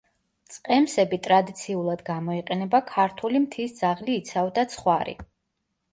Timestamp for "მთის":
3.47-3.79